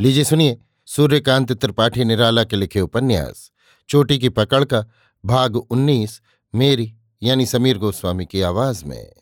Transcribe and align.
लीजिए 0.00 0.24
सुनिए, 0.24 0.58
सूर्यकांत 0.86 1.52
त्रिपाठी 1.52 2.04
निराला 2.04 2.44
के 2.44 2.56
लिखे 2.56 2.80
उपन्यास, 2.80 3.52
चोटी 3.88 4.18
की 4.18 4.28
पकड़ 4.28 4.64
का 4.64 4.86
भाग 5.24 5.56
उन्नीस, 5.56 6.20
मेरी, 6.54 6.94
यानी 7.22 7.46
समीर 7.46 7.78
गोस्वामी 7.78 8.26
की 8.26 8.40
आवाज़ 8.40 8.84
में। 8.84 9.12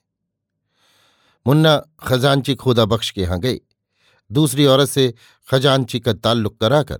मुन्ना 1.46 1.82
खजांची 2.06 2.54
खुदा 2.54 2.84
बख्श 2.84 3.10
के 3.10 3.20
यहाँ 3.20 3.40
गई। 3.40 3.58
दूसरी 4.32 4.66
औरत 4.66 4.88
से 4.88 5.14
खजांची 5.50 6.00
का 6.00 6.12
ताल्लुक 6.12 6.60
कराकर, 6.60 6.98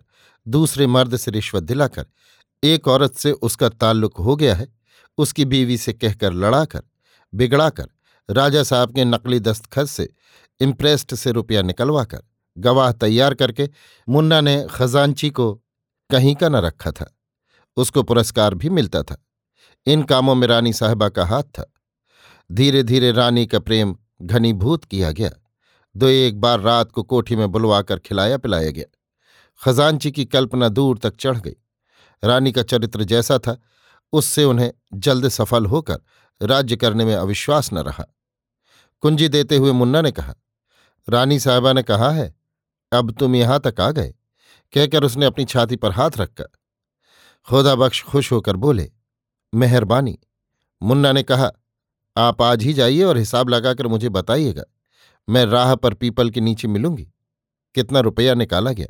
दूसरे 0.49 0.87
मर्द 0.87 1.17
से 1.17 1.31
रिश्वत 1.31 1.63
दिलाकर, 1.63 2.07
एक 2.65 2.89
औरत 2.89 3.15
से 3.15 3.33
उसका 3.33 3.69
ताल्लुक 3.69 4.17
हो 4.17 4.37
गया 4.37 4.55
है, 4.55 4.69
उसकी 5.19 5.45
बीवी 5.45 5.79
से 5.79 5.93
कहकर 5.93 6.33
लड़ाकर, 6.33 6.83
बिगड़ाकर, 7.35 7.87
राजा 8.31 8.63
साहब 8.63 8.95
के 8.95 9.05
नकली 9.05 9.41
दस्तखत 9.41 9.87
से 9.87 10.09
इम्प्रेस्ड 10.61 11.15
से 11.15 11.33
रुपया 11.33 11.63
निकलवाकर। 11.63 12.23
गवाह 12.59 12.93
तैयार 12.93 13.35
करके 13.35 13.71
मुन्ना 14.09 14.41
ने 14.41 14.67
खजांची 14.71 15.31
को 15.31 15.55
कहीं 16.11 16.35
का 16.35 16.49
न 16.49 16.57
रखा 16.57 16.91
था। 16.91 17.19
उसको 17.77 18.03
पुरस्कार 18.03 18.55
भी 18.55 18.69
मिलता 18.69 19.03
था। 19.03 19.27
इन 19.87 20.03
कामों 20.03 20.35
में 20.35 20.49
रानी 20.49 20.73
साहबा 20.73 21.09
का 21.09 21.27
हाथ 21.27 21.43
था। 21.43 21.73
धीरे 22.53 22.83
धीरे 22.83 23.13
रानी 23.13 23.47
का 23.47 23.59
प्रेम 23.59 23.97
घनीभूत 24.23 24.85
किया 24.85 25.11
गया। 25.11 25.31
दो 25.97 26.07
एक 26.07 26.41
बार 26.41 26.61
रात 26.61 26.93
को 26.93 27.03
कोठी 27.03 27.37
में 27.37 27.53
बुलवाकर 27.53 27.99
खिलाया 27.99 28.39
पिलाया 28.39 28.71
गया। 28.71 28.99
खजांची 29.65 30.13
की 30.13 30.25
कल्पना 30.25 30.69
दूर 30.69 30.99
तक 30.99 31.17
चढ़ 31.17 31.39
गई। 31.39 31.57
रानी 32.25 32.53
का 32.53 32.63
चरित्र 32.63 33.05
जैसा 33.05 33.39
था, 33.39 33.61
उससे 34.13 34.45
उन्हें 34.45 34.73
जल्द 34.95 35.29
सफल 35.29 35.67
होकर 35.67 35.99
राज्य 36.43 36.77
करने 36.77 37.05
में 37.05 37.15
अविश्वास 37.15 37.73
न 37.73 37.79
रहा। 37.79 38.17
कुंजी 39.01 39.29
देते 39.29 39.57
हुए 39.57 39.73
मुन्ना 39.73 40.01
ने 40.01 40.13
कहा, 40.13 40.35
रानी 41.09 41.41
साहबा 41.41 41.73
ने 41.73 41.83
कहा 41.83 42.11
है 42.11 42.35
अब 42.93 43.11
तुम 43.11 43.37
यहाँ 43.37 43.61
तक 43.61 43.81
आ 43.81 43.91
गए, 43.91 44.15
कहकर 44.75 45.05
उसने 45.05 45.27
अपनी 45.27 45.45
छाती 45.45 45.77
पर 45.77 45.93
हाथ 45.93 46.11
रखकर 46.19 46.49
खुदा 47.49 47.75
बख्श 47.75 48.03
खुश 48.03 48.31
होकर 48.33 48.57
बोले, 48.57 48.91
मेहरबानी। 49.53 50.19
मुन्ना 50.83 51.13
ने 51.13 51.23
कहा, 51.23 51.51
आप 52.17 52.43
आज 52.43 52.63
ही 52.63 52.73
जाइए 52.73 53.03
और 53.03 53.19
हिसाब 53.19 53.49
लगाकर 53.49 53.87
मुझे 53.87 54.09
बताइएगा, 54.09 54.65
मैं 55.29 55.45
राह 55.47 55.75
पर 55.75 55.95
पीपल 55.95 56.31
के 56.31 56.41
नीचे 56.41 56.69
मिलूँगी। 56.69 57.05
कितना 57.75 58.01
रुपया 58.01 58.35
निकाला 58.35 58.73
गया? 58.73 58.87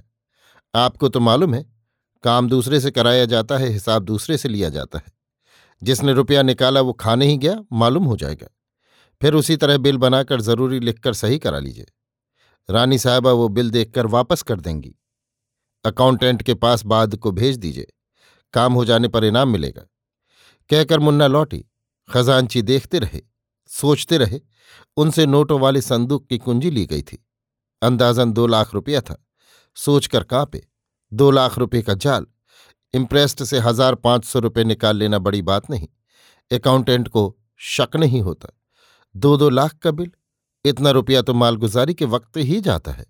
आपको 0.74 1.08
तो 1.08 1.20
मालूम 1.20 1.54
है, 1.54 1.64
काम 2.24 2.48
दूसरे 2.48 2.80
से 2.80 2.90
कराया 2.90 3.24
जाता 3.24 3.58
है, 3.58 3.68
हिसाब 3.68 4.02
दूसरे 4.02 4.36
से 4.38 4.48
लिया 4.48 4.68
जाता 4.68 4.98
है। 4.98 5.12
जिसने 5.82 6.12
रुपया 6.12 6.42
निकाला 6.42 6.80
वो 6.80 6.92
खाने 6.92 7.26
ही 7.26 7.36
गया, 7.36 7.56
मालूम 7.72 8.04
हो 8.04 8.16
जाएगा। 8.16 8.46
फिर 9.22 9.34
उसी 9.34 9.56
तरह 9.56 9.78
बिल 9.78 9.96
बनाकर 9.96 10.40
ज़रूरी 10.40 10.80
लिखकर 10.80 11.12
सही 11.12 11.38
करा 11.38 11.58
लीजिए। 11.58 11.86
रानी 12.68 12.98
साहबा 12.98 13.32
वो 13.32 13.48
बिल 13.48 13.70
देखकर 13.70 14.06
वापस 14.06 14.42
कर 14.42 14.60
देंगी। 14.60 14.94
अकाउंटेंट 15.84 16.42
के 16.42 16.54
पास 16.54 16.84
बाद 16.84 17.14
को 17.16 17.30
भेज 17.32 17.56
दीजिए, 17.56 17.86
काम 18.54 18.72
हो 18.72 18.84
जाने 18.84 19.08
पर 19.08 19.24
इनाम 19.24 19.48
मिलेगा। 19.48 19.82
कहकर 20.70 20.98
मुन्ना 20.98 21.26
लौटी, 21.26 21.64
खजांची 22.08 22.62
देखते 22.62 22.98
रहे, 22.98 23.20
सोचते 23.70 24.18
रहे, 24.18 24.40
उनसे 24.96 25.26
नोटों 25.26 25.60
वाले 25.60 25.80
संदूक 25.80 26.26
की 26.28 26.38
कुंजी 26.38 26.70
ली 26.70 26.84
गई 26.86 27.02
थी। 27.02 27.22
अंदाजन 27.82 28.32
दो 28.32 28.46
लाख 28.46 28.74
रुपया 28.74 29.00
था। 29.00 29.22
सोचकर 29.76 30.22
कांपे, 30.24 30.62
दो 31.12 31.30
लाख 31.30 31.58
रुपये 31.58 31.82
का 31.82 31.94
जाल, 31.94 32.26
इम्प्रेस्ड 32.94 33.44
से 33.44 33.58
हज़ार 33.58 33.94
पाँच 33.94 34.24
सौ 34.24 34.38
रुपये 34.38 34.64
निकाल 34.64 34.96
लेना 34.96 35.18
बड़ी 35.20 35.42
बात 35.44 35.70
नहीं, 35.70 35.88
अकाउंटेंट 36.50 37.08
को 37.08 37.36
शक 37.60 37.96
नहीं 37.96 38.22
होता। 38.22 38.48
दो 39.14 39.36
दो 39.36 39.48
लाख 39.50 39.74
का 39.74 39.90
बिल 39.90 40.10
इतना 40.66 40.90
रुपया 40.90 41.22
तो 41.22 41.34
मालगुजारी 41.34 41.94
के 41.94 42.04
वक्त 42.04 42.36
ही 42.36 42.60
जाता 42.60 42.92
है। 42.92 43.06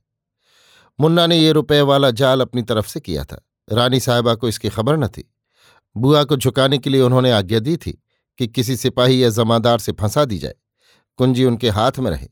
मुन्ना 1.00 1.26
ने 1.26 1.38
ये 1.38 1.52
रुपये 1.52 1.80
वाला 1.80 2.10
जाल 2.10 2.40
अपनी 2.40 2.62
तरफ़ 2.62 2.88
से 2.88 3.00
किया 3.00 3.24
था। 3.24 3.46
रानी 3.72 4.00
साहबा 4.00 4.34
को 4.34 4.48
इसकी 4.48 4.68
खबर 4.68 4.96
न 4.96 5.08
थी। 5.08 5.34
बुआ 5.96 6.24
को 6.24 6.36
झुकाने 6.36 6.78
के 6.78 6.90
लिए 6.90 7.00
उन्होंने 7.00 7.30
आज्ञा 7.32 7.58
दी 7.58 7.76
थी 7.76 8.02
कि 8.38 8.48
किसी 8.48 8.76
सिपाही 8.76 9.24
या 9.24 9.28
जमादार 9.28 9.78
से 9.78 9.92
फंसा 9.92 10.24
दी 10.24 10.38
जाए। 10.38 10.54
कुंजी 11.16 11.44
उनके 11.44 11.70
हाथ 11.70 11.92
में 11.98 12.10
रहे, 12.10 12.28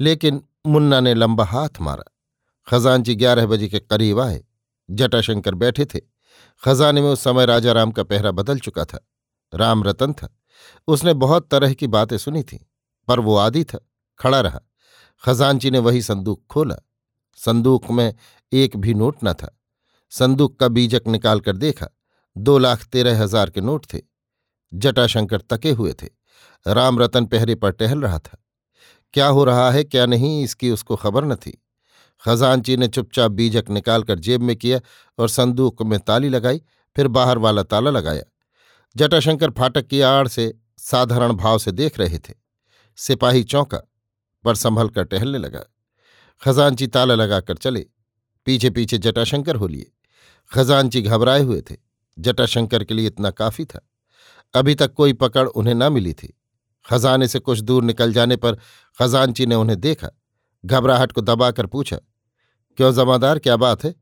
लेकिन 0.00 0.44
मुन्ना 0.66 1.00
ने 1.00 1.14
लंबा 1.14 1.44
हाथ 1.44 1.68
मारा। 1.80 2.04
खजानजी 2.68 3.14
ग्यारह 3.14 3.46
बजे 3.46 3.68
के 3.68 3.78
करीब 3.78 4.20
आए। 4.20 4.44
जटाशंकर 4.90 5.54
बैठे 5.54 5.84
थे। 5.84 6.00
खजाने 6.64 7.02
में 7.02 7.08
उस 7.08 7.20
समय 7.20 7.46
राजा 7.46 7.72
राम 7.72 7.92
का 7.92 8.02
पहरा 8.02 8.30
बदल 8.30 8.58
चुका 8.58 8.84
था। 8.84 9.08
राम 9.54 9.84
रतन 9.84 10.12
था। 10.12 10.36
उसने 10.86 11.14
बहुत 11.14 11.48
तरह 11.48 11.72
की 11.72 11.86
बातें 11.86 12.18
सुनी 12.18 12.42
थीं, 12.42 12.58
पर 13.08 13.20
वो 13.20 13.36
आदि 13.36 13.64
था, 13.64 13.78
खड़ा 14.18 14.40
रहा। 14.40 14.60
खजानची 15.24 15.70
ने 15.70 15.78
वही 15.78 16.02
संदूक 16.02 16.42
खोला। 16.50 16.76
संदूक 17.36 17.90
में 17.90 18.14
एक 18.52 18.76
भी 18.76 18.94
नोट 18.94 19.16
न 19.24 19.32
था। 19.32 19.58
संदूक 20.10 20.58
का 20.60 20.68
बीजक 20.68 21.02
निकालकर 21.06 21.56
देखा, 21.56 21.86
दो 22.36 22.58
लाख 22.58 22.84
तेरह 22.84 23.22
हज़ार 23.22 23.50
के 23.50 23.60
नोट 23.60 23.86
थे। 23.94 23.98
जटाशंकर 24.74 25.40
तके 25.40 25.70
हुए 25.70 25.92
थे। 25.92 26.08
राम 26.66 26.98
रतन 26.98 27.26
पहरे 27.26 27.54
पर 27.54 27.70
टहल 27.70 28.00
रहा 28.00 28.18
था। 28.18 28.44
क्या 29.12 29.26
हो 29.26 29.44
रहा 29.44 29.70
है, 29.70 29.84
क्या 29.84 30.06
नहीं, 30.06 30.44
इसकी 30.44 30.70
उसको 30.70 30.96
खबर 30.96 31.24
न 31.24 31.34
थी। 31.34 31.62
खजानची 32.24 32.76
ने 32.76 32.88
चुपचाप 32.88 33.30
बीजक 33.30 33.70
निकालकर 33.70 34.18
जेब 34.18 34.42
में 34.42 34.56
किया 34.56 34.80
और 35.18 35.28
संदूक 35.28 35.82
में 35.82 36.00
ताली 36.00 36.28
लगाई, 36.28 36.62
फिर 36.96 37.08
बाहर 37.08 37.38
वाला 37.38 37.62
ताला 37.62 37.90
लगाया। 37.90 38.22
जटाशंकर 38.96 39.50
फाटक 39.50 39.86
की 39.86 40.00
आड़ 40.00 40.28
से 40.28 40.58
साधारण 40.78 41.32
भाव 41.32 41.58
से 41.58 41.72
देख 41.72 41.98
रहे 41.98 42.18
थे। 42.18 42.34
सिपाही 42.96 43.44
चौंका। 43.44 43.89
पर 44.44 44.54
संभल 44.54 44.88
कर 44.88 45.04
टहलने 45.04 45.38
लगा। 45.38 45.64
खजानची 46.44 46.86
ताला 46.86 47.14
लगाकर 47.14 47.54
चले। 47.54 47.86
पीछे 48.44 48.70
पीछे 48.70 48.98
जटाशंकर 48.98 49.56
हो 49.56 49.66
लिए। 49.66 49.92
खजानची 50.54 51.02
घबराए 51.02 51.42
हुए 51.42 51.60
थे। 51.60 51.76
जटाशंकर 52.18 52.84
के 52.84 52.94
लिए 52.94 53.06
इतना 53.06 53.30
काफ़ी 53.30 53.64
था। 53.64 53.88
अभी 54.54 54.74
तक 54.74 54.92
कोई 54.92 55.12
पकड़ 55.12 55.48
उन्हें 55.48 55.74
न 55.74 55.92
मिली 55.92 56.12
थी। 56.12 56.38
खजाने 56.90 57.28
से 57.28 57.38
कुछ 57.38 57.60
दूर 57.60 57.84
निकल 57.84 58.12
जाने 58.12 58.36
पर 58.36 58.54
खजानची 58.98 59.46
ने 59.46 59.54
उन्हें 59.54 59.80
देखा। 59.80 60.08
घबराहट 60.64 61.12
को 61.12 61.20
दबाकर 61.20 61.66
पूछा, 61.66 61.96
क्यों 62.76 62.92
जमादार, 62.92 63.38
क्या 63.38 63.56
बात 63.56 63.84
है? 63.84 63.94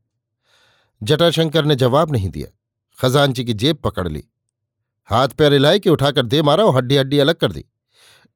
जटाशंकर 1.03 1.65
ने 1.65 1.75
जवाब 1.75 2.11
नहीं 2.11 2.29
दिया। 2.29 2.47
खजानची 3.01 3.45
की 3.45 3.53
जेब 3.53 3.77
पकड़ 3.77 4.07
ली। 4.07 4.23
हाथ 5.05 5.29
पैर 5.29 5.53
हिलाए 5.53 5.79
कि 5.79 5.89
उठाकर 5.89 6.25
दे 6.25 6.41
मारा 6.41 6.63
और 6.63 6.75
हड्डी 6.75 6.97
हड्डी 6.97 7.19
अलग 7.19 7.35
कर 7.35 7.51
दी। 7.51 7.65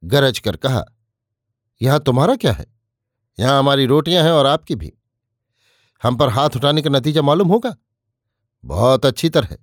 गरज 0.04 0.40
कर 0.40 0.56
कहा 0.56 0.86
यहाँ 1.84 2.00
तुम्हारा 2.00 2.36
क्या 2.36 2.54
है? 2.54 2.66
यहाँ 3.40 3.60
हमारी 3.60 3.86
रोटियाँ 3.86 4.24
हैं 4.24 4.32
और 4.32 4.46
आपकी 4.46 4.76
भी। 4.76 4.94
हम 6.04 6.16
पर 6.16 6.30
हाथ 6.30 6.50
उठाने 6.56 6.82
का 6.82 6.90
नतीजा 6.90 7.22
मालूम 7.22 7.48
होगा। 7.48 7.76
बहुत 8.66 9.06
अच्छी 9.06 9.30
तरह। 9.30 9.58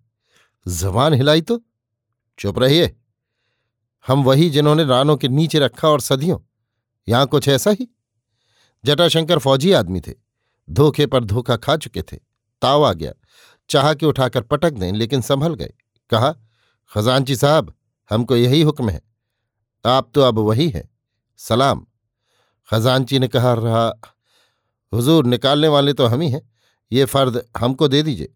जबान 0.69 1.15
हिलाई 1.15 1.41
तो। 1.41 1.63
चुप 2.39 2.59
रहिए। 2.59 2.97
हम 4.07 4.25
वही 4.25 4.51
जिन्होंने 4.51 4.85
रानों 4.85 5.17
के 5.17 5.29
नीचे 5.29 5.59
रखा 5.59 5.89
और 5.89 6.01
सदियों। 6.01 6.39
यहाँ 7.09 7.27
कुछ 7.27 7.49
ऐसा 7.49 7.71
ही। 7.71 7.89
जटाशंकर 8.85 9.39
फौजी 9.39 9.73
आदमी 9.73 10.01
थे। 10.01 10.13
धोखे 10.71 11.07
पर 11.07 11.25
धोखा 11.25 11.57
खा 11.57 11.77
चुके 11.77 12.03
थे। 12.03 12.17
ताव 12.63 12.87
आ 12.87 12.93
गया। 12.93 13.13
चाह 13.69 13.95
के 13.95 14.07
उठाकर 14.07 14.43
पटक 14.43 14.71
दें, 14.71 14.93
लेकिन 14.93 15.21
संभल 15.21 15.55
गए। 15.55 15.73
कहा 16.11 16.33
खजानची 16.95 17.37
साहब, 17.37 17.75
हमको 18.11 18.37
यही 18.37 18.63
हुक्म 18.63 18.91
है। 18.91 19.03
आप 19.87 20.11
तो 20.15 20.21
अब 20.21 20.39
वही 20.39 20.69
हैं। 20.69 20.91
सलाम। 21.37 21.87
खजानची 22.71 23.19
ने 23.19 23.29
कहा, 23.29 23.53
रहा, 23.53 23.93
हुजूर, 24.95 25.27
निकालने 25.27 25.69
वाले 25.69 25.93
तो 25.93 26.07
हम 26.07 26.21
ही 26.21 26.31
हैं। 26.31 26.53
ये 26.93 27.05
फर्द 27.05 27.47
हमको 27.57 27.89
दे 27.89 28.03
दीजिए। 28.03 28.35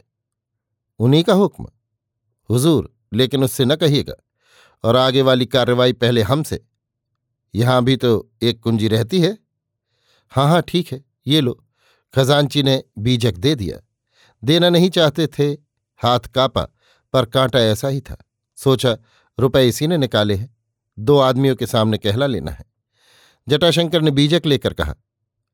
उन्हीं 0.98 1.24
का 1.24 1.32
हुक्म। 1.32 1.66
हुजूर, 2.50 2.96
लेकिन 3.12 3.44
उससे 3.44 3.64
न 3.64 3.76
कहिएगा। 3.76 4.14
और 4.84 4.96
आगे 4.96 5.22
वाली 5.22 5.46
कार्रवाई 5.46 5.92
पहले 5.92 6.22
हमसे। 6.22 6.64
यहाँ 7.54 7.84
भी 7.84 7.96
तो 7.96 8.30
एक 8.42 8.60
कुंजी 8.60 8.88
रहती 8.88 9.20
है। 9.20 9.38
हाँ 10.30 10.48
हाँ 10.48 10.62
ठीक 10.62 10.92
है, 10.92 11.04
ये 11.26 11.40
लो। 11.40 11.64
खजानची 12.14 12.62
ने 12.62 12.84
बीजक 12.98 13.34
दे 13.34 13.54
दिया। 13.54 13.88
देना 14.44 14.68
नहीं 14.68 14.90
चाहते 14.90 15.26
थे, 15.26 15.44
हाथ 15.96 16.20
कापा, 16.20 16.68
पर 17.12 17.24
कांटा 17.24 17.58
ऐसा 17.58 17.88
ही 17.88 18.00
था। 18.00 18.16
सोचा, 18.56 18.98
रुपए 19.40 19.68
इसी 19.68 19.86
ने 19.86 19.96
निकाले 19.96 20.34
हैं। 20.34 20.56
दो 20.98 21.18
आदमियों 21.18 21.56
के 21.56 21.66
सामने 21.66 21.98
कहला 21.98 22.26
लेना 22.26 22.50
है। 22.50 22.73
जटाशंकर 23.48 24.02
ने 24.02 24.10
बीजक 24.10 24.46
लेकर 24.46 24.74
कहा, 24.74 24.94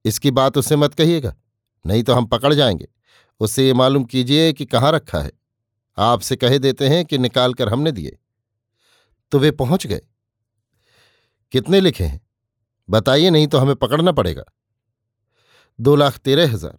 इसकी 0.05 0.31
बात 0.31 0.59
उससे 0.59 0.77
मत 0.77 0.95
कहिएगा, 0.95 1.35
नहीं 1.85 2.03
तो 2.03 2.15
हम 2.15 2.27
पकड़ 2.27 2.55
जाएँगे। 2.55 2.89
उससे 3.41 3.67
ये 3.67 3.73
मालूम 3.73 4.05
कीजिए 4.05 4.53
कि 4.53 4.65
कहाँ 4.65 4.93
रखा 4.93 5.19
है। 5.19 5.33
आपसे 5.99 6.37
कहे 6.37 6.59
देते 6.59 6.89
हैं 6.89 7.05
कि 7.05 7.19
निकाल 7.19 7.55
कर 7.55 7.69
हमने 7.69 7.93
दिए। 7.93 8.17
तो 9.33 9.39
वे 9.39 9.51
पहुँच 9.51 9.87
गए। 9.87 10.01
कितने 11.53 11.81
लिखे 11.81 12.05
हैं? 12.05 12.21
बताइए, 12.89 13.31
नहीं 13.31 13.47
तो 13.47 13.59
हमें 13.59 13.75
पकड़ना 13.77 14.13
पड़ेगा। 14.13 14.45
दो 15.79 15.97
लाख 15.97 16.17
तेरह 16.17 16.53
हज़ार। 16.53 16.77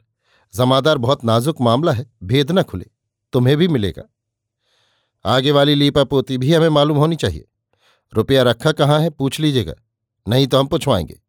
जमादार 0.54 0.98
बहुत 0.98 1.24
नाजुक 1.24 1.62
मामला 1.62 1.92
है, 1.92 2.06
भेद 2.24 2.52
न 2.52 2.64
खुले। 2.64 2.86
तुम्हें 3.34 3.58
भी 3.58 3.68
मिलेगा। 3.68 4.04
आगे 5.26 5.52
वाली 5.52 5.76
लीपा 5.76 6.04
पोती 6.04 6.38
भी 6.38 6.54
हमें 6.54 6.70
मालूम 6.70 6.98
होनी 6.98 7.16
चाहिए। 7.16 7.46
रुपया 8.14 8.44
रखा 8.44 8.72
कहाँ 8.72 9.00
है, 9.00 9.10
पूछ 9.10 9.40
लीजिएगा। 9.40 9.74
नहीं 10.26 10.48
तो 10.48 10.60
हम 10.60 10.68
पूछवाएँगे। 10.68 11.20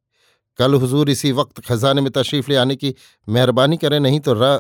कल 0.59 0.75
हुजूर 0.75 1.11
इसी 1.11 1.33
वक्त 1.33 1.61
खजाने 1.61 2.01
में 2.01 2.11
तशरीफ़ 2.13 2.51
ले 2.51 2.57
आने 2.57 2.77
की 2.77 2.95
मेहरबानी 3.29 3.77
करें, 3.77 3.99
नहीं 4.01 4.21
तो 4.21 4.35
र 4.35 4.59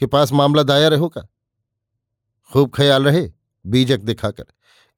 के 0.00 0.06
पास 0.06 0.32
मामला 0.32 0.62
दायर 0.62 0.94
होगा। 0.94 1.26
खूब 2.50 2.70
ख्याल 2.74 3.04
रहे, 3.04 3.30
बीजक 3.64 4.00
दिखाकर। 4.00 4.44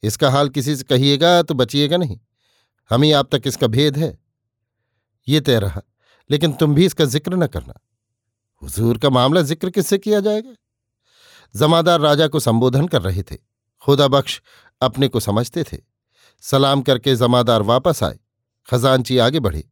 इसका 0.03 0.31
हाल 0.31 0.49
किसी 0.49 0.77
से 0.77 0.85
कहिएगा 0.85 1.43
तो 1.43 1.55
बचिएगा 1.55 1.97
नहीं। 1.97 2.19
हम 2.91 3.03
ही 3.03 3.13
आप 3.13 3.35
तक 3.35 3.47
इसका 3.47 3.67
भेद 3.67 3.97
है। 3.97 4.17
ये 5.29 5.41
तय 5.41 5.59
रहा, 5.59 5.83
लेकिन 6.31 6.53
तुम 6.53 6.75
भी 6.75 6.87
इसका 6.87 7.05
ज़िक्र 7.05 7.37
न 7.37 7.47
करना। 7.47 7.75
हुजूर 8.63 8.99
का 8.99 9.11
मामला 9.11 9.43
ज़िक्र 9.43 9.71
किससे 9.71 9.99
किया 9.99 10.21
जाएगा? 10.21 10.55
जमादार 11.55 12.01
राजा 12.01 12.29
को 12.29 12.41
संबोधन 12.41 12.87
कर 12.87 13.03
रहे 13.03 13.23
थे। 13.23 13.37
खुदा 13.85 14.09
बख्श 14.09 14.41
अपने 14.81 15.09
को 15.09 15.21
समझते 15.21 15.65
थे। 15.65 15.79
सलाम 16.45 16.83
करके 16.83 17.15
जमादार 17.17 17.63
वापस 17.63 18.03
आए। 18.03 18.19
खजानची 18.71 19.19
आगे 19.19 19.41
बढ़ी। 19.41 19.65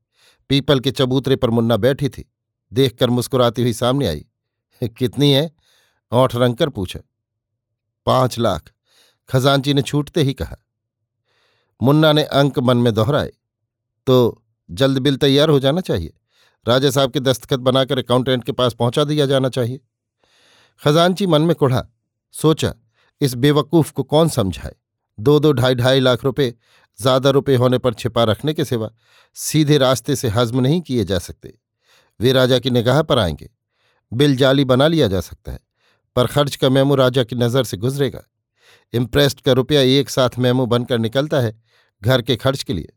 पीपल 0.48 0.80
के 0.80 0.90
चबूतरे 0.90 1.36
पर 1.36 1.50
मुन्ना 1.50 1.76
बैठी 1.76 2.08
थी। 2.08 2.32
देखकर 2.72 3.10
मुस्कुराती 3.10 3.62
हुई 3.62 3.72
सामने 3.72 4.06
आई। 4.06 4.26
कितनी 4.82 5.32
है? 5.32 5.52
औठ 6.12 6.36
रंग 6.36 6.56
कर 6.56 6.68
पूछा। 6.68 7.00
पाँच 8.06 8.38
लाख। 8.38 8.72
खजानची 9.28 9.74
ने 9.74 9.82
छूटते 9.82 10.22
ही 10.22 10.34
कहा। 10.34 10.56
मुन्ना 11.82 12.12
ने 12.12 12.24
अंक 12.24 12.58
मन 12.58 12.76
में 12.76 12.94
दोहराए। 12.94 13.32
तो 14.06 14.42
जल्द 14.70 14.98
बिल 14.98 15.16
तैयार 15.16 15.48
हो 15.48 15.60
जाना 15.60 15.80
चाहिए। 15.80 16.12
राजा 16.68 16.90
साहब 16.90 17.10
के 17.10 17.20
दस्तखत 17.20 17.58
बनाकर 17.58 17.98
अकाउंटेंट 17.98 18.44
के 18.44 18.52
पास 18.52 18.74
पहुँचा 18.74 19.04
दिया 19.04 19.26
जाना 19.26 19.48
चाहिए। 19.48 19.80
खजानची 20.84 21.26
मन 21.26 21.42
में 21.42 21.56
कुढ़ा। 21.56 21.88
सोचा, 22.32 22.74
इस 23.20 23.34
बेवकूफ़ 23.34 23.92
को 23.92 24.02
कौन 24.02 24.28
समझाए? 24.28 24.76
दो 25.20 25.38
दो 25.40 25.52
ढाई 25.52 25.74
ढाई 25.74 26.00
लाख 26.00 26.24
रुपए 26.24 26.54
ज़्यादा 26.98 27.30
रुपए 27.30 27.56
होने 27.56 27.78
पर 27.78 27.94
छिपा 27.94 28.24
रखने 28.24 28.54
के 28.54 28.64
सिवा 28.64 28.90
सीधे 29.36 29.78
रास्ते 29.78 30.16
से 30.16 30.28
हजम 30.28 30.60
नहीं 30.60 30.80
किए 30.80 31.04
जा 31.04 31.18
सकते। 31.18 31.52
वे 32.20 32.32
राजा 32.32 32.58
की 32.58 32.70
निगाह 32.70 33.02
पर 33.02 33.18
आएँगे। 33.18 33.48
बिल 34.12 34.36
जाली 34.36 34.64
बना 34.64 34.86
लिया 34.88 35.08
जा 35.08 35.20
सकता 35.20 35.52
है, 35.52 35.58
पर 36.16 36.26
खर्च 36.26 36.56
का 36.56 36.68
मेमो 36.68 36.94
राजा 36.94 37.24
की 37.24 37.36
नज़र 37.36 37.64
से 37.64 37.76
गुजरेगा। 37.76 38.22
इम्प्रेस्ड 38.94 39.40
का 39.40 39.52
रुपया 39.52 39.80
एक 39.80 40.10
साथ 40.10 40.38
मेमो 40.38 40.66
बनकर 40.66 40.98
निकलता 40.98 41.40
है 41.40 41.54
घर 42.02 42.22
के 42.22 42.36
खर्च 42.36 42.62
के 42.62 42.72
लिए। 42.72 42.92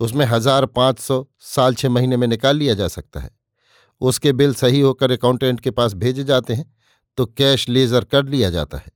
उसमें 0.00 0.24
हज़ार 0.26 0.66
पाँच 0.66 0.98
सौ 0.98 1.26
साल 1.40 1.74
छः 1.74 1.88
महीने 1.88 2.16
में 2.16 2.26
निकाल 2.26 2.56
लिया 2.56 2.74
जा 2.74 2.88
सकता 2.88 3.20
है। 3.20 3.30
उसके 4.00 4.32
बिल 4.32 4.54
सही 4.54 4.80
होकर 4.80 5.10
अकाउंटेंट 5.10 5.60
के 5.60 5.70
पास 5.70 5.94
भेजे 5.94 6.24
जाते 6.24 6.54
हैं 6.54 6.72
तो 7.18 7.26
कैश 7.26 7.68
लेजर 7.68 8.04
कर 8.04 8.24
लिया 8.24 8.50
जाता 8.50 8.78
है। 8.78 8.92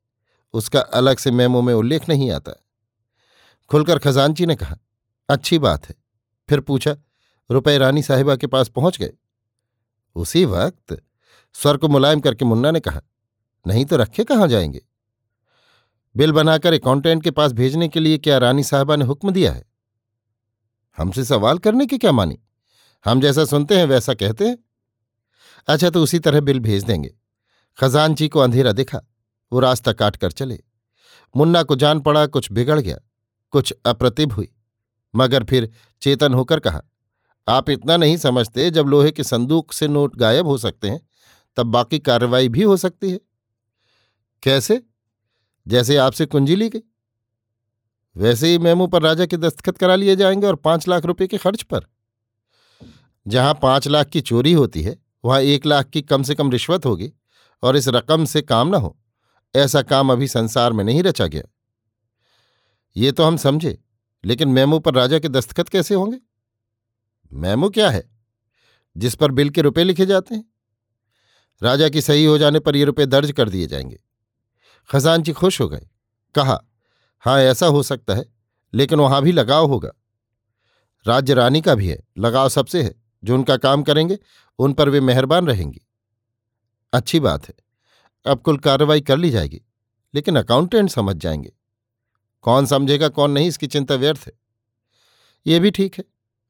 उसका 0.55 0.81
अलग 0.81 1.19
से 1.19 1.31
मेमो 1.31 1.63
में 1.63 1.73
उल्लेख 1.75 2.09
नहीं 2.09 2.31
आता। 2.31 2.53
खुलकर 3.71 3.99
खजानची 3.99 4.47
ने 4.47 4.57
कहा, 4.57 4.77
अच्छी 5.29 5.59
बात 5.59 5.89
है। 5.89 5.95
फिर 6.49 6.61
पूछा, 6.61 6.97
रुपए 7.51 7.79
रानी 7.79 8.03
साहिबा 8.03 8.37
के 8.37 8.47
पास 8.47 8.69
पहुँच 8.69 8.99
गए? 8.99 9.13
उसी 10.15 10.45
वक्त 10.45 11.03
स्वर 11.55 11.77
को 11.77 11.89
मुलायम 11.89 12.21
करके 12.21 12.45
मुन्ना 12.45 12.71
ने 12.71 12.81
कहा, 12.81 13.03
नहीं 13.67 13.85
तो 13.85 13.97
रखे 13.97 14.25
कहाँ 14.25 14.49
जाएँगे? 14.49 14.87
बिल 16.17 16.33
बनाकर 16.33 16.73
अकाउंटेंट 16.73 17.25
के 17.25 17.31
पास 17.31 17.53
भेजने 17.53 17.89
के 17.89 18.01
लिए 18.01 18.19
क्या 18.19 18.39
रानी 18.39 18.65
साहबा 18.65 18.97
ने 18.97 19.05
हुक्म 19.05 19.31
दिया 19.31 19.53
है? 19.53 19.65
हमसे 20.97 21.25
सवाल 21.25 21.59
करने 21.59 21.87
की 21.87 21.99
क्या 21.99 22.13
मानी? 22.13 22.39
हम 23.05 23.21
जैसा 23.21 23.45
सुनते 23.45 23.79
हैं, 23.79 23.85
वैसा 23.85 24.15
कहते 24.15 24.49
हैं। 24.49 24.59
अच्छा 25.69 25.91
तो 25.91 26.03
उसी 26.03 26.19
तरह 26.19 26.41
बिल 26.41 26.61
भेज 26.61 26.85
देंगे। 26.85 27.15
खजानची 27.81 28.29
को 28.29 28.41
अंधेरा 28.41 28.73
दिखा, 28.73 29.01
वो 29.53 29.61
रास्ता 29.61 29.93
काट 29.93 30.17
कर 30.17 30.33
चले। 30.33 30.61
मुन्ना 31.37 31.63
को 31.63 31.77
जान 31.77 32.01
पड़ा, 32.01 32.27
कुछ 32.27 32.53
बिगड़ 32.53 32.81
गया। 32.81 32.99
कुछ 33.51 33.75
अप्रतिभ 33.87 34.33
हुई। 34.33 34.49
मगर 35.17 35.45
फिर 35.45 35.71
चेतन 36.03 36.35
होकर 36.35 36.61
कहा, 36.61 36.83
आप 37.49 37.71
इतना 37.71 37.97
नहीं 37.97 38.17
समझते 38.17 38.71
जब 38.71 38.87
लोहे 38.87 39.11
के 39.11 39.25
संदूक 39.25 39.73
से 39.73 39.89
नोट 39.89 40.17
गायब 40.17 40.47
हो 40.47 40.59
सकते 40.59 40.89
हैं, 40.89 41.09
तब 41.57 41.67
बाकी 41.67 41.99
कार्रवाई 41.99 42.49
भी 42.49 42.63
हो 42.63 42.77
सकती 42.77 43.11
है। 43.11 43.21
कैसे? 44.43 44.83
जैसे 45.69 45.97
आपसे 45.97 46.27
कुंजी 46.27 46.57
ली 46.57 46.69
गई। 46.69 46.83
वैसे 48.17 48.49
ही 48.49 48.59
मेमू 48.59 48.87
पर 48.87 49.03
राजा 49.03 49.27
के 49.27 49.37
दस्तखत 49.37 49.79
करा 49.79 49.95
लिए 49.95 50.17
जाएँगे 50.17 50.47
और 50.47 50.55
पाँच 50.55 50.89
लाख 50.89 51.05
रुपए 51.05 51.27
के 51.27 51.39
खर्च 51.39 51.63
पर। 51.63 51.81
जहाँ 53.29 53.59
पाँच 53.63 53.89
लाख 53.89 54.07
की 54.07 54.21
चोरी 54.21 54.53
होती 54.53 54.83
है, 54.83 54.99
वहाँ 55.25 55.41
एक 55.41 55.67
लाख 55.67 55.87
की 55.87 56.03
कम 56.03 56.23
से 56.23 56.35
कम 56.35 56.51
रिश्वत 56.51 56.87
होगी 56.87 57.13
और 57.63 57.77
इस 57.77 57.89
रकम 57.89 58.25
से 58.25 58.43
काम 58.43 58.69
ना 58.69 58.79
हो। 58.79 58.99
ऐसा 59.57 59.83
काम 59.83 60.13
अभी 60.13 60.29
संसार 60.29 60.73
में 60.73 60.85
नहीं 60.85 61.03
रचा 61.03 61.27
गया। 61.27 61.43
ये 62.97 63.13
तो 63.13 63.25
हम 63.25 63.37
समझे, 63.37 63.79
लेकिन 64.25 64.49
मेमू 64.49 64.79
पर 64.79 64.95
राजा 64.95 65.19
के 65.19 65.29
दस्तखत 65.29 65.69
कैसे 65.69 65.95
होंगे? 65.95 66.19
मेमू 67.33 67.71
क्या 67.71 67.91
है? 67.91 68.11
जिस 68.97 69.15
पर 69.15 69.31
बिल 69.31 69.51
के 69.51 69.61
रुपए 69.61 69.85
लिखे 69.85 70.07
जाते 70.07 70.35
हैं? 70.35 70.45
राजा 71.63 71.89
की 71.89 72.01
सही 72.01 72.25
हो 72.25 72.39
जाने 72.39 72.61
पर 72.61 72.77
ये 72.77 72.85
रुपए 72.85 73.07
दर्ज 73.07 73.33
कर 73.33 73.49
दिए 73.49 73.67
जाएँगे। 73.67 74.01
खजानची 74.91 75.33
खुश 75.33 75.61
हो 75.61 75.69
गए, 75.69 75.87
कहा 76.35 76.65
हाँ 77.21 77.41
ऐसा 77.41 77.67
हो 77.67 77.83
सकता 77.83 78.15
है, 78.15 78.25
लेकिन 78.75 79.01
वहाँ 79.01 79.23
भी 79.23 79.33
लगाव 79.33 79.67
होगा। 79.67 79.91
राज्य 81.07 81.35
रानी 81.35 81.61
का 81.61 81.75
भी 81.75 81.89
है, 81.89 81.99
लगाव 82.19 82.49
सबसे 82.49 82.83
है, 82.83 82.95
जो 83.25 83.35
उनका 83.35 83.57
काम 83.57 83.83
करेंगे, 83.83 84.19
उन 84.59 84.73
पर 84.73 84.89
वे 84.89 85.01
मेहरबान 85.01 85.47
रहेंगी। 85.47 85.81
अच्छी 86.93 87.21
बात 87.21 87.49
है, 87.49 87.55
अब 88.27 88.41
कुल 88.41 88.59
कार्रवाई 88.59 89.01
कर 89.01 89.17
ली 89.17 89.31
जाएगी, 89.31 89.61
लेकिन 90.15 90.37
अकाउंटेंट 90.37 90.91
समझ 90.91 91.17
जाएँगे। 91.17 91.53
कौन 92.43 92.67
समझेगा, 92.67 93.09
कौन 93.09 93.31
नहीं, 93.31 93.49
इसकी 93.49 93.67
चिंता 93.67 93.95
व्यर्थ 93.95 94.21
है। 94.27 94.33
ये 95.47 95.59
भी 95.59 95.71
ठीक 95.71 95.99
है। 95.99 96.05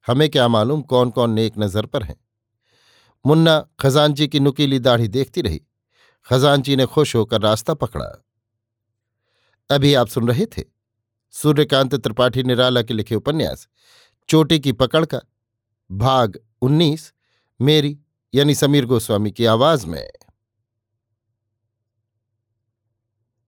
हमें 0.06 0.28
क्या 0.30 0.48
मालूम 0.48 0.82
कौन 0.82 1.10
कौन 1.10 1.30
नेक 1.30 1.54
नज़र 1.58 1.86
पर 1.86 2.02
हैं। 2.02 2.16
मुन्ना 3.26 3.68
खजानची 3.80 4.28
की 4.28 4.40
नुकीली 4.40 4.78
दाढ़ी 4.78 5.08
देखती 5.08 5.40
रही। 5.40 5.62
खजानची 6.26 6.76
ने 6.76 6.86
खुश 6.86 7.16
होकर 7.16 7.40
रास्ता 7.40 7.74
पकड़ा। 7.74 8.24
अभी 9.70 9.94
आप 9.94 10.08
सुन 10.08 10.28
रहे 10.28 10.46
थे 10.46 10.64
सूर्यकांत 11.30 11.94
त्रिपाठी 11.94 12.42
निराला 12.42 12.82
के 12.82 12.94
लिखे 12.94 13.14
उपन्यास, 13.14 13.68
चोटी 14.28 14.58
की 14.60 14.72
पकड़ 14.72 15.04
का, 15.04 15.20
भाग 15.92 16.38
उन्नीस, 16.62 17.12
मेरी 17.60 17.98
यानी 18.34 18.54
समीर 18.54 18.86
गोस्वामी 18.86 19.30
की 19.30 19.44
आवाज़ 19.44 19.86
में। 19.86 20.08